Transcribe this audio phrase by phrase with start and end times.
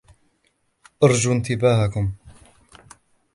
[1.03, 2.13] أرجو إنتباهكم!